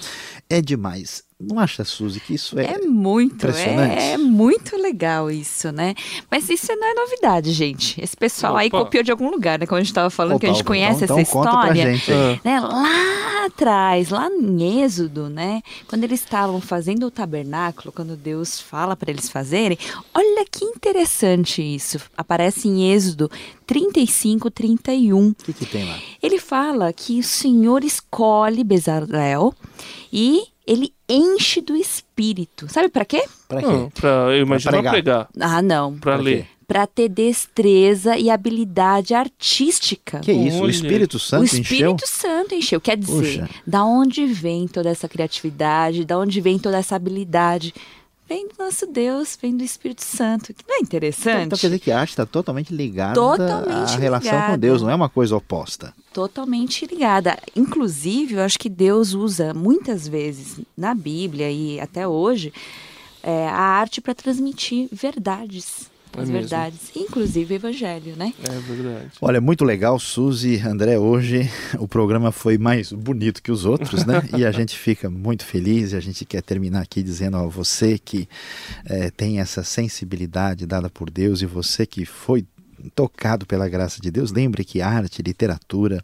é 0.49 0.61
demais. 0.61 1.28
Não 1.41 1.61
acha, 1.61 1.85
Suzy, 1.85 2.19
que 2.19 2.35
isso 2.35 2.59
é, 2.59 2.65
É 2.75 2.79
muito, 2.79 3.37
impressionante. 3.37 4.03
é, 4.03 4.13
é 4.15 4.19
muito 4.19 4.77
legal 4.77 5.31
isso, 5.31 5.71
né? 5.71 5.95
Mas 6.29 6.49
isso 6.51 6.67
não 6.75 6.89
é 6.89 6.95
novidade, 6.95 7.53
gente. 7.53 8.01
Esse 8.03 8.17
pessoal 8.17 8.57
aí 8.57 8.67
Opa. 8.67 8.81
copiou 8.81 9.05
de 9.05 9.13
algum 9.13 9.31
lugar, 9.31 9.57
né? 9.57 9.65
Como 9.65 9.77
a 9.77 9.81
gente 9.81 9.91
estava 9.91 10.11
falando, 10.11 10.41
que 10.41 10.47
a 10.47 10.49
gente 10.49 10.63
Opa, 10.63 10.67
conhece 10.69 11.05
então, 11.05 11.17
essa 11.17 11.31
então 11.31 11.45
história. 11.45 11.93
gente 11.93 12.13
aí. 12.13 12.41
Né, 12.45 12.59
lá 12.59 13.47
atrás, 13.47 14.11
lá 14.11 14.29
em 14.29 14.83
Êxodo, 14.83 15.29
né, 15.29 15.63
quando 15.87 16.03
eles 16.05 16.21
estavam 16.21 16.61
fazendo 16.61 17.07
o 17.07 17.11
tabernáculo, 17.11 17.93
quando 17.93 18.17
Deus 18.17 18.61
fala 18.61 18.97
para 18.97 19.11
eles 19.11 19.29
fazerem, 19.29 19.79
olha 20.13 20.45
que 20.51 20.65
interessante 20.65 21.63
isso. 21.63 22.01
Aparece 22.17 22.67
em 22.67 22.93
Êxodo 22.93 23.31
35, 23.65 24.51
31. 24.51 25.29
O 25.29 25.35
que, 25.37 25.53
que 25.53 25.67
tem 25.67 25.85
lá? 25.89 25.97
Ele 26.21 26.41
fala 26.41 26.93
que 26.93 27.21
o 27.21 27.23
Senhor 27.23 27.85
escolhe 27.85 28.65
Bezalel 28.65 29.55
e 30.13 30.43
ele 30.67 30.93
enche 31.09 31.61
do 31.61 31.75
espírito. 31.77 32.67
Sabe 32.69 32.89
para 32.89 33.05
quê? 33.05 33.25
Para 33.49 33.61
não, 33.61 33.87
quê? 33.91 34.01
pra, 34.01 34.09
eu 34.31 34.43
imagino 34.43 34.73
pregar. 34.73 34.93
pregar, 34.93 35.29
Ah, 35.41 35.63
não. 35.63 35.99
pra 35.99 36.15
Pra 36.15 36.23
ler. 36.23 36.47
Para 36.67 36.87
ter 36.87 37.09
destreza 37.09 38.19
e 38.19 38.29
habilidade 38.29 39.15
artística. 39.15 40.21
Que 40.21 40.33
isso? 40.33 40.59
O 40.59 40.63
Olha. 40.65 40.71
Espírito 40.71 41.19
Santo 41.19 41.41
o 41.41 41.45
encheu? 41.47 41.63
Espírito 41.63 42.07
Santo 42.07 42.55
encheu. 42.55 42.81
Quer 42.81 42.97
dizer, 42.99 43.41
Puxa. 43.41 43.51
da 43.67 43.85
onde 43.85 44.27
vem 44.27 44.69
toda 44.69 44.91
essa 44.91 45.09
criatividade, 45.09 46.05
da 46.05 46.19
onde 46.19 46.41
vem 46.43 46.59
toda 46.59 46.77
essa 46.77 46.95
habilidade? 46.95 47.73
Vem 48.29 48.47
do 48.49 48.55
nosso 48.59 48.87
Deus, 48.87 49.39
vem 49.41 49.57
do 49.57 49.65
Espírito 49.65 50.05
Santo. 50.05 50.53
Que 50.53 50.63
não 50.69 50.75
é 50.75 50.79
Então, 50.79 50.85
interessante? 50.87 51.47
então 51.47 51.59
quer 51.59 51.69
dizer 51.69 51.79
que 51.79 51.91
a 51.91 51.99
arte 52.01 52.11
está 52.11 52.27
totalmente 52.27 52.75
ligada 52.75 53.15
Totalmente 53.15 53.95
à 53.95 53.97
relação 53.97 54.31
com 54.31 54.37
ligada. 54.37 54.59
Deus, 54.59 54.83
não 54.83 54.91
é 54.91 54.95
uma 54.95 55.09
coisa 55.09 55.35
oposta. 55.35 55.95
Totalmente 56.13 56.85
ligada. 56.87 57.39
Inclusive, 57.57 58.35
eu 58.35 58.43
acho 58.43 58.59
que 58.59 58.69
Deus 58.69 59.15
usa 59.15 59.55
muitas 59.55 60.07
vezes 60.07 60.61
na 60.77 60.95
Bíblia 60.95 61.51
e 61.51 61.81
até 61.81 62.07
hoje 62.07 62.53
é, 63.23 63.49
a 63.49 63.57
arte 63.57 64.01
para 64.01 64.15
transmitir 64.15 64.89
verdades. 64.93 65.89
É 66.17 66.21
As 66.21 66.29
mesmo. 66.29 66.41
verdades, 66.49 66.91
inclusive 66.97 67.55
o 67.55 67.57
evangelho, 67.57 68.17
né? 68.17 68.33
É 68.43 68.59
verdade. 68.61 69.11
Olha, 69.21 69.41
muito 69.41 69.65
legal, 69.65 69.99
Suzy, 69.99 70.61
André, 70.67 70.99
hoje 70.99 71.49
o 71.79 71.87
programa 71.87 72.33
foi 72.33 72.59
mais 72.59 72.93
bonito 72.93 73.43
que 73.43 73.53
os 73.53 73.65
outros, 73.65 74.05
né? 74.05 74.23
E 74.37 74.45
a 74.45 74.51
gente 74.51 74.77
fica 74.77 75.09
muito 75.11 75.45
feliz 75.45 75.93
e 75.93 75.97
a 75.97 76.01
gente 76.01 76.25
quer 76.25 76.43
terminar 76.43 76.81
aqui 76.83 77.03
dizendo 77.03 77.37
a 77.37 77.47
você 77.47 77.99
que 77.99 78.29
eh, 78.87 79.11
tem 79.11 79.41
essa 79.41 79.63
sensibilidade 79.63 80.67
dada 80.67 80.89
por 80.89 81.11
Deus 81.11 81.43
e 81.43 81.47
você 81.47 81.87
que 81.87 82.05
foi 82.05 82.45
tocado 82.95 83.47
pela 83.47 83.69
graça 83.69 84.01
de 84.01 84.11
Deus, 84.11 84.33
lembre 84.33 84.65
que 84.65 84.81
arte, 84.81 85.23
literatura 85.23 86.03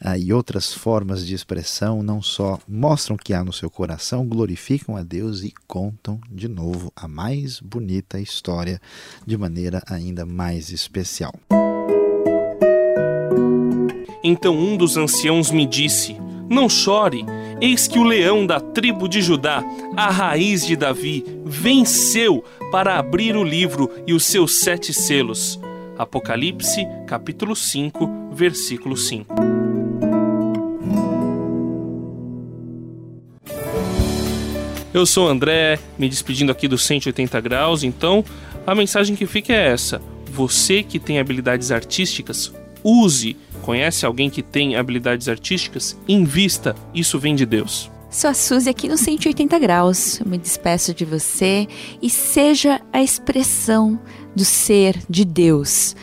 ah, 0.00 0.18
e 0.18 0.32
outras 0.32 0.72
formas 0.72 1.26
de 1.26 1.34
expressão 1.34 2.02
não 2.02 2.22
só 2.22 2.58
mostram 2.68 3.16
o 3.16 3.18
que 3.18 3.32
há 3.32 3.44
no 3.44 3.52
seu 3.52 3.70
coração, 3.70 4.26
glorificam 4.26 4.96
a 4.96 5.02
Deus 5.02 5.42
e 5.42 5.52
contam 5.66 6.20
de 6.30 6.48
novo 6.48 6.92
a 6.94 7.08
mais 7.08 7.60
bonita 7.60 8.20
história 8.20 8.80
de 9.26 9.36
maneira 9.36 9.82
ainda 9.86 10.26
mais 10.26 10.70
especial. 10.70 11.34
Então 14.22 14.56
um 14.56 14.76
dos 14.76 14.96
anciãos 14.96 15.50
me 15.50 15.64
disse: 15.64 16.16
Não 16.48 16.68
chore, 16.68 17.24
eis 17.60 17.88
que 17.88 17.98
o 17.98 18.04
leão 18.04 18.46
da 18.46 18.60
tribo 18.60 19.08
de 19.08 19.22
Judá, 19.22 19.64
a 19.96 20.10
raiz 20.10 20.66
de 20.66 20.76
Davi, 20.76 21.24
venceu 21.44 22.44
para 22.70 22.98
abrir 22.98 23.34
o 23.36 23.42
livro 23.42 23.90
e 24.06 24.12
os 24.12 24.24
seus 24.24 24.60
sete 24.60 24.92
selos. 24.92 25.58
Apocalipse, 26.00 26.86
capítulo 27.06 27.54
5, 27.54 28.30
versículo 28.32 28.96
5. 28.96 29.34
Eu 34.94 35.04
sou 35.04 35.28
André, 35.28 35.78
me 35.98 36.08
despedindo 36.08 36.50
aqui 36.50 36.66
do 36.66 36.78
180 36.78 37.38
graus, 37.42 37.84
então 37.84 38.24
a 38.66 38.74
mensagem 38.74 39.14
que 39.14 39.26
fica 39.26 39.52
é 39.52 39.68
essa: 39.68 40.00
você 40.32 40.82
que 40.82 40.98
tem 40.98 41.18
habilidades 41.18 41.70
artísticas, 41.70 42.50
use. 42.82 43.36
Conhece 43.60 44.06
alguém 44.06 44.30
que 44.30 44.42
tem 44.42 44.76
habilidades 44.76 45.28
artísticas? 45.28 45.98
Invista, 46.08 46.74
isso 46.94 47.18
vem 47.18 47.34
de 47.34 47.44
Deus. 47.44 47.90
Sou 48.10 48.28
a 48.28 48.34
Suzy 48.34 48.68
aqui 48.68 48.88
no 48.88 48.98
180 48.98 49.56
Graus. 49.60 50.18
Eu 50.18 50.26
me 50.26 50.36
despeço 50.36 50.92
de 50.92 51.04
você 51.04 51.68
e 52.02 52.10
seja 52.10 52.80
a 52.92 53.00
expressão 53.00 54.00
do 54.34 54.44
ser 54.44 54.98
de 55.08 55.24
Deus. 55.24 55.94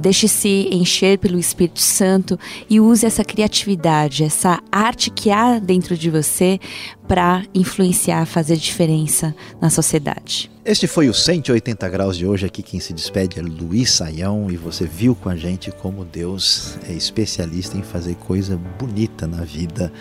Deixe-se 0.00 0.68
encher 0.72 1.16
pelo 1.16 1.38
Espírito 1.38 1.80
Santo 1.80 2.36
e 2.68 2.80
use 2.80 3.06
essa 3.06 3.24
criatividade, 3.24 4.24
essa 4.24 4.60
arte 4.70 5.10
que 5.10 5.30
há 5.30 5.60
dentro 5.60 5.96
de 5.96 6.10
você 6.10 6.58
para 7.06 7.44
influenciar, 7.54 8.26
fazer 8.26 8.56
diferença 8.56 9.32
na 9.60 9.70
sociedade. 9.70 10.50
Este 10.64 10.88
foi 10.88 11.08
o 11.08 11.14
180 11.14 11.88
graus 11.88 12.16
de 12.16 12.26
hoje. 12.26 12.46
Aqui 12.46 12.64
quem 12.64 12.80
se 12.80 12.92
despede 12.92 13.38
é 13.38 13.42
Luiz 13.42 13.92
Saião 13.92 14.50
e 14.50 14.56
você 14.56 14.86
viu 14.86 15.14
com 15.14 15.28
a 15.28 15.36
gente 15.36 15.70
como 15.70 16.04
Deus 16.04 16.76
é 16.88 16.92
especialista 16.92 17.78
em 17.78 17.82
fazer 17.82 18.16
coisa 18.16 18.60
bonita 18.78 19.24
na 19.26 19.44
vida 19.44 19.92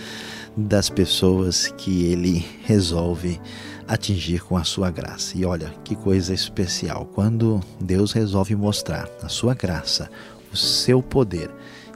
das 0.55 0.89
pessoas 0.89 1.67
que 1.77 2.05
ele 2.05 2.45
resolve 2.63 3.39
atingir 3.87 4.43
com 4.43 4.55
a 4.55 4.63
sua 4.63 4.91
graça. 4.91 5.37
E 5.37 5.45
olha 5.45 5.73
que 5.83 5.95
coisa 5.95 6.33
especial 6.33 7.05
quando 7.13 7.59
Deus 7.79 8.11
resolve 8.11 8.55
mostrar 8.55 9.09
a 9.21 9.29
sua 9.29 9.53
graça, 9.53 10.09
o 10.51 10.57
seu 10.57 11.01
poder 11.01 11.49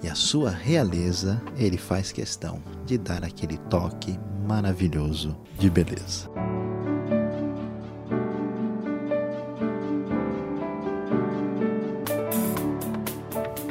e 0.04 0.08
a 0.08 0.16
sua 0.16 0.50
realeza, 0.50 1.42
ele 1.58 1.78
faz 1.78 2.12
questão 2.12 2.62
de 2.86 2.98
dar 2.98 3.24
aquele 3.24 3.58
toque 3.70 4.18
maravilhoso 4.48 5.36
de 5.58 5.70
beleza. 5.70 6.30